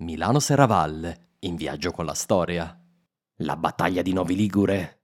Milano 0.00 0.38
Serravalle, 0.38 1.30
in 1.40 1.56
viaggio 1.56 1.90
con 1.90 2.04
la 2.04 2.14
storia. 2.14 2.80
La 3.38 3.56
battaglia 3.56 4.00
di 4.00 4.12
Novi 4.12 4.36
Ligure. 4.36 5.00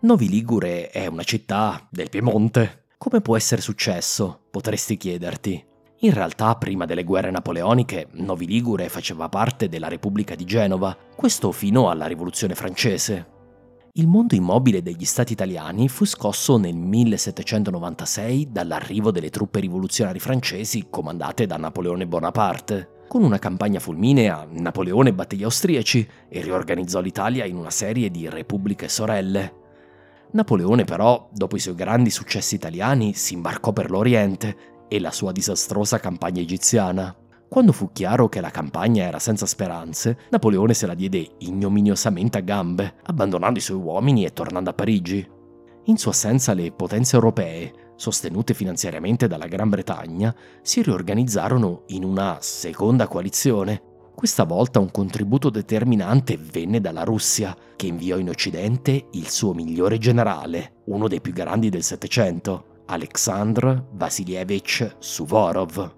Novi 0.00 0.28
Ligure 0.28 0.90
è 0.90 1.06
una 1.06 1.22
città 1.22 1.86
del 1.92 2.08
Piemonte. 2.08 2.86
Come 2.98 3.20
può 3.20 3.36
essere 3.36 3.60
successo? 3.60 4.46
Potresti 4.50 4.96
chiederti. 4.96 5.64
In 6.00 6.12
realtà, 6.12 6.56
prima 6.56 6.86
delle 6.86 7.04
guerre 7.04 7.30
napoleoniche, 7.30 8.08
Novi 8.14 8.48
Ligure 8.48 8.88
faceva 8.88 9.28
parte 9.28 9.68
della 9.68 9.86
Repubblica 9.86 10.34
di 10.34 10.44
Genova, 10.44 10.96
questo 11.14 11.52
fino 11.52 11.88
alla 11.88 12.06
Rivoluzione 12.06 12.56
francese. 12.56 13.37
Il 13.98 14.06
mondo 14.06 14.36
immobile 14.36 14.80
degli 14.80 15.04
stati 15.04 15.32
italiani 15.32 15.88
fu 15.88 16.04
scosso 16.04 16.56
nel 16.56 16.76
1796 16.76 18.52
dall'arrivo 18.52 19.10
delle 19.10 19.28
truppe 19.28 19.58
rivoluzionari 19.58 20.20
francesi 20.20 20.86
comandate 20.88 21.46
da 21.46 21.56
Napoleone 21.56 22.06
Bonaparte. 22.06 23.06
Con 23.08 23.24
una 23.24 23.40
campagna 23.40 23.80
fulminea, 23.80 24.46
Napoleone 24.48 25.12
batté 25.12 25.34
gli 25.34 25.42
austriaci 25.42 26.08
e 26.28 26.40
riorganizzò 26.40 27.00
l'Italia 27.00 27.44
in 27.44 27.56
una 27.56 27.70
serie 27.70 28.08
di 28.08 28.28
repubbliche 28.28 28.88
sorelle. 28.88 29.52
Napoleone 30.30 30.84
però, 30.84 31.28
dopo 31.32 31.56
i 31.56 31.60
suoi 31.60 31.74
grandi 31.74 32.10
successi 32.10 32.54
italiani, 32.54 33.14
si 33.14 33.34
imbarcò 33.34 33.72
per 33.72 33.90
l'Oriente 33.90 34.86
e 34.86 35.00
la 35.00 35.10
sua 35.10 35.32
disastrosa 35.32 35.98
campagna 35.98 36.40
egiziana. 36.40 37.12
Quando 37.48 37.72
fu 37.72 37.90
chiaro 37.92 38.28
che 38.28 38.42
la 38.42 38.50
campagna 38.50 39.04
era 39.04 39.18
senza 39.18 39.46
speranze, 39.46 40.18
Napoleone 40.30 40.74
se 40.74 40.86
la 40.86 40.92
diede 40.92 41.26
ignominiosamente 41.38 42.36
a 42.36 42.42
gambe, 42.42 42.96
abbandonando 43.04 43.58
i 43.58 43.62
suoi 43.62 43.78
uomini 43.78 44.26
e 44.26 44.34
tornando 44.34 44.68
a 44.68 44.74
Parigi. 44.74 45.26
In 45.84 45.96
sua 45.96 46.10
assenza 46.10 46.52
le 46.52 46.70
potenze 46.72 47.16
europee, 47.16 47.72
sostenute 47.96 48.52
finanziariamente 48.52 49.26
dalla 49.26 49.46
Gran 49.46 49.70
Bretagna, 49.70 50.34
si 50.60 50.82
riorganizzarono 50.82 51.84
in 51.86 52.04
una 52.04 52.36
seconda 52.40 53.08
coalizione. 53.08 53.82
Questa 54.14 54.44
volta 54.44 54.78
un 54.78 54.90
contributo 54.90 55.48
determinante 55.48 56.36
venne 56.36 56.82
dalla 56.82 57.04
Russia, 57.04 57.56
che 57.76 57.86
inviò 57.86 58.18
in 58.18 58.28
Occidente 58.28 59.06
il 59.12 59.28
suo 59.30 59.54
migliore 59.54 59.96
generale, 59.96 60.82
uno 60.86 61.08
dei 61.08 61.22
più 61.22 61.32
grandi 61.32 61.70
del 61.70 61.82
Settecento, 61.82 62.82
Alexandr 62.86 63.86
Vasilievich 63.92 64.96
Suvorov. 64.98 65.96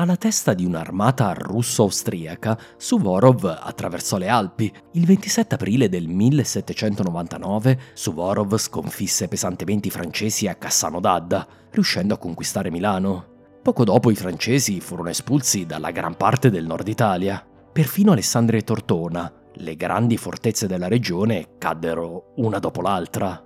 Alla 0.00 0.16
testa 0.16 0.54
di 0.54 0.64
un'armata 0.64 1.32
russo-austriaca, 1.32 2.56
Suvorov 2.76 3.46
attraversò 3.46 4.16
le 4.16 4.28
Alpi. 4.28 4.72
Il 4.92 5.04
27 5.04 5.56
aprile 5.56 5.88
del 5.88 6.06
1799 6.06 7.80
Suvorov 7.94 8.56
sconfisse 8.58 9.26
pesantemente 9.26 9.88
i 9.88 9.90
francesi 9.90 10.46
a 10.46 10.54
Cassano 10.54 11.00
d'Adda, 11.00 11.48
riuscendo 11.72 12.14
a 12.14 12.18
conquistare 12.18 12.70
Milano. 12.70 13.26
Poco 13.60 13.82
dopo 13.82 14.12
i 14.12 14.14
francesi 14.14 14.78
furono 14.78 15.08
espulsi 15.08 15.66
dalla 15.66 15.90
gran 15.90 16.16
parte 16.16 16.48
del 16.48 16.64
nord 16.64 16.86
Italia. 16.86 17.44
Perfino 17.72 18.12
Alessandria 18.12 18.60
e 18.60 18.62
Tortona, 18.62 19.32
le 19.52 19.74
grandi 19.74 20.16
fortezze 20.16 20.68
della 20.68 20.86
regione, 20.86 21.56
caddero 21.58 22.34
una 22.36 22.60
dopo 22.60 22.82
l'altra. 22.82 23.42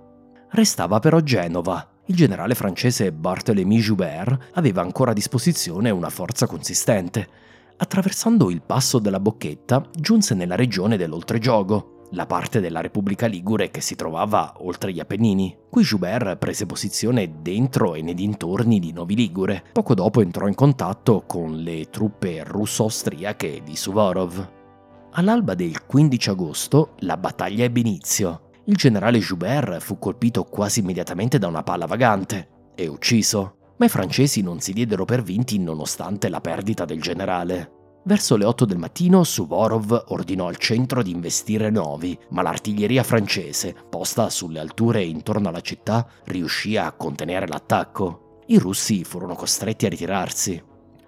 Restava 0.51 0.99
però 0.99 1.19
Genova, 1.19 1.92
il 2.07 2.15
generale 2.15 2.53
francese 2.53 3.13
Barthélemy 3.13 3.79
Joubert 3.79 4.49
aveva 4.53 4.81
ancora 4.81 5.11
a 5.11 5.13
disposizione 5.13 5.89
una 5.89 6.09
forza 6.09 6.47
consistente. 6.47 7.27
Attraversando 7.77 8.49
il 8.49 8.61
passo 8.61 8.99
della 8.99 9.21
Bocchetta, 9.21 9.87
giunse 9.97 10.35
nella 10.35 10.55
regione 10.55 10.97
dell'Oltregiogo, 10.97 12.07
la 12.11 12.25
parte 12.25 12.59
della 12.59 12.81
Repubblica 12.81 13.25
Ligure 13.25 13.71
che 13.71 13.79
si 13.79 13.95
trovava 13.95 14.55
oltre 14.57 14.91
gli 14.91 14.99
Appennini. 14.99 15.55
Qui 15.69 15.81
Joubert 15.81 16.35
prese 16.35 16.65
posizione 16.65 17.41
dentro 17.41 17.95
e 17.95 18.01
nei 18.01 18.13
dintorni 18.13 18.79
di 18.79 18.91
Novi 18.91 19.15
Ligure. 19.15 19.63
Poco 19.71 19.93
dopo 19.93 20.21
entrò 20.21 20.47
in 20.47 20.55
contatto 20.55 21.23
con 21.25 21.55
le 21.55 21.89
truppe 21.89 22.43
russo-austriache 22.43 23.61
di 23.63 23.75
Suvorov. 23.75 24.51
All'alba 25.13 25.55
del 25.55 25.85
15 25.85 26.29
agosto 26.29 26.95
la 26.99 27.17
battaglia 27.17 27.63
ebbe 27.63 27.79
inizio 27.79 28.42
il 28.65 28.75
generale 28.75 29.19
Joubert 29.19 29.79
fu 29.79 29.99
colpito 29.99 30.43
quasi 30.43 30.79
immediatamente 30.79 31.37
da 31.37 31.47
una 31.47 31.63
palla 31.63 31.85
vagante 31.85 32.71
e 32.75 32.87
ucciso, 32.87 33.57
ma 33.77 33.85
i 33.85 33.89
francesi 33.89 34.41
non 34.41 34.59
si 34.59 34.71
diedero 34.71 35.03
per 35.03 35.21
vinti 35.21 35.59
nonostante 35.59 36.29
la 36.29 36.39
perdita 36.39 36.85
del 36.85 37.01
generale. 37.01 37.71
Verso 38.05 38.35
le 38.35 38.45
8 38.45 38.65
del 38.65 38.77
mattino 38.77 39.23
Suvorov 39.23 40.05
ordinò 40.07 40.47
al 40.47 40.57
centro 40.57 41.01
di 41.01 41.11
investire 41.11 41.69
Novi, 41.69 42.17
ma 42.29 42.41
l'artiglieria 42.41 43.03
francese, 43.03 43.75
posta 43.89 44.29
sulle 44.29 44.59
alture 44.59 45.03
intorno 45.03 45.49
alla 45.49 45.61
città, 45.61 46.05
riuscì 46.25 46.75
a 46.75 46.91
contenere 46.91 47.47
l'attacco. 47.47 48.41
I 48.47 48.57
russi 48.57 49.03
furono 49.03 49.35
costretti 49.35 49.85
a 49.85 49.89
ritirarsi. 49.89 50.61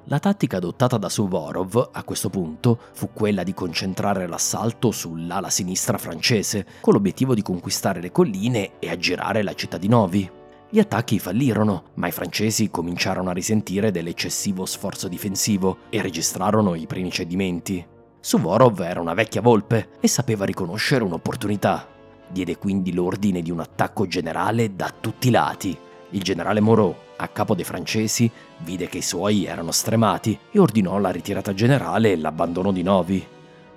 La 0.07 0.19
tattica 0.19 0.57
adottata 0.57 0.97
da 0.97 1.09
Suvorov 1.09 1.89
a 1.91 2.03
questo 2.03 2.29
punto 2.29 2.77
fu 2.93 3.09
quella 3.11 3.41
di 3.41 3.55
concentrare 3.55 4.27
l'assalto 4.27 4.91
sull'ala 4.91 5.49
sinistra 5.49 5.97
francese, 5.97 6.63
con 6.79 6.93
l'obiettivo 6.93 7.33
di 7.33 7.41
conquistare 7.41 8.01
le 8.01 8.11
colline 8.11 8.73
e 8.77 8.91
aggirare 8.91 9.41
la 9.41 9.55
città 9.55 9.79
di 9.79 9.87
Novi. 9.87 10.29
Gli 10.69 10.77
attacchi 10.77 11.17
fallirono, 11.17 11.85
ma 11.95 12.05
i 12.05 12.11
francesi 12.11 12.69
cominciarono 12.69 13.31
a 13.31 13.33
risentire 13.33 13.89
dell'eccessivo 13.89 14.67
sforzo 14.67 15.07
difensivo 15.07 15.77
e 15.89 16.03
registrarono 16.03 16.75
i 16.75 16.85
primi 16.85 17.09
cedimenti. 17.09 17.83
Suvorov 18.19 18.81
era 18.81 19.01
una 19.01 19.15
vecchia 19.15 19.41
volpe 19.41 19.89
e 19.99 20.07
sapeva 20.07 20.45
riconoscere 20.45 21.03
un'opportunità. 21.03 21.87
Diede 22.29 22.57
quindi 22.59 22.93
l'ordine 22.93 23.41
di 23.41 23.49
un 23.49 23.59
attacco 23.59 24.05
generale 24.05 24.75
da 24.75 24.93
tutti 24.99 25.29
i 25.29 25.31
lati. 25.31 25.75
Il 26.11 26.21
generale 26.21 26.59
Moreau, 26.59 26.95
a 27.17 27.27
capo 27.27 27.55
dei 27.55 27.63
francesi, 27.63 28.29
vide 28.59 28.87
che 28.87 28.99
i 28.99 29.03
suoi 29.03 29.45
erano 29.45 29.71
stremati 29.71 30.37
e 30.51 30.59
ordinò 30.59 30.97
la 30.97 31.11
ritirata 31.11 31.53
generale 31.53 32.11
e 32.11 32.17
l'abbandono 32.17 32.71
di 32.71 32.83
Novi. 32.83 33.25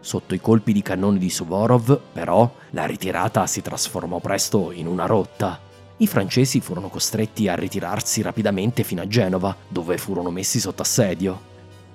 Sotto 0.00 0.34
i 0.34 0.40
colpi 0.40 0.72
di 0.72 0.82
cannone 0.82 1.18
di 1.18 1.30
Suvorov, 1.30 2.00
però, 2.12 2.50
la 2.70 2.86
ritirata 2.86 3.46
si 3.46 3.62
trasformò 3.62 4.18
presto 4.18 4.72
in 4.72 4.86
una 4.86 5.06
rotta. 5.06 5.60
I 5.98 6.06
francesi 6.06 6.60
furono 6.60 6.88
costretti 6.88 7.48
a 7.48 7.56
ritirarsi 7.56 8.22
rapidamente 8.22 8.84
fino 8.84 9.02
a 9.02 9.08
Genova, 9.08 9.54
dove 9.66 9.98
furono 9.98 10.30
messi 10.30 10.60
sotto 10.60 10.82
assedio. 10.82 11.46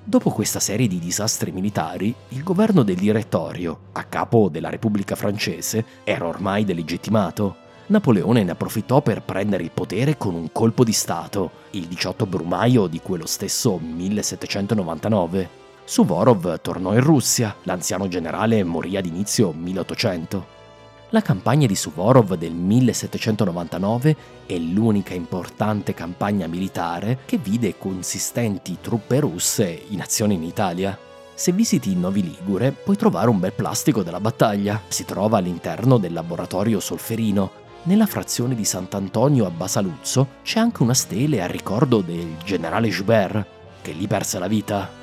Dopo 0.03 0.31
questa 0.31 0.59
serie 0.59 0.87
di 0.87 0.99
disastri 0.99 1.51
militari, 1.51 2.13
il 2.29 2.43
governo 2.43 2.83
del 2.83 2.97
direttorio, 2.97 3.79
a 3.93 4.03
capo 4.03 4.49
della 4.49 4.69
Repubblica 4.69 5.15
francese, 5.15 5.85
era 6.03 6.27
ormai 6.27 6.65
delegittimato 6.65 7.61
Napoleone 7.85 8.43
ne 8.43 8.51
approfittò 8.51 9.01
per 9.01 9.23
prendere 9.23 9.63
il 9.63 9.71
potere 9.71 10.17
con 10.17 10.35
un 10.35 10.51
colpo 10.53 10.85
di 10.85 10.93
Stato, 10.93 11.51
il 11.71 11.85
18 11.85 12.25
brumaio 12.25 12.87
di 12.87 13.01
quello 13.01 13.25
stesso 13.25 13.77
1799. 13.77 15.61
Suvorov 15.83 16.61
tornò 16.61 16.93
in 16.93 17.01
Russia, 17.01 17.53
l'anziano 17.63 18.07
generale 18.07 18.63
morì 18.63 18.95
ad 18.95 19.05
inizio 19.05 19.51
1800. 19.51 20.61
La 21.09 21.21
campagna 21.21 21.67
di 21.67 21.75
Suvorov 21.75 22.35
del 22.35 22.53
1799 22.53 24.15
è 24.45 24.57
l'unica 24.57 25.13
importante 25.13 25.93
campagna 25.93 26.47
militare 26.47 27.19
che 27.25 27.37
vide 27.37 27.77
consistenti 27.77 28.77
truppe 28.81 29.19
russe 29.19 29.83
in 29.89 29.99
azione 29.99 30.35
in 30.35 30.43
Italia. 30.43 30.97
Se 31.35 31.51
visiti 31.51 31.95
Novi 31.95 32.23
Ligure 32.23 32.71
puoi 32.71 32.95
trovare 32.95 33.29
un 33.29 33.39
bel 33.39 33.53
plastico 33.53 34.03
della 34.03 34.19
battaglia. 34.21 34.81
Si 34.87 35.03
trova 35.03 35.37
all'interno 35.37 35.97
del 35.97 36.13
laboratorio 36.13 36.79
solferino 36.79 37.61
nella 37.83 38.05
frazione 38.05 38.55
di 38.55 38.63
Sant'Antonio 38.63 39.45
a 39.45 39.49
Basaluzzo 39.49 40.27
c'è 40.43 40.59
anche 40.59 40.83
una 40.83 40.93
stele 40.93 41.41
a 41.41 41.47
ricordo 41.47 42.01
del 42.01 42.35
generale 42.43 42.87
Joubert, 42.89 43.45
che 43.81 43.91
lì 43.91 44.07
perse 44.07 44.39
la 44.39 44.47
vita. 44.47 45.02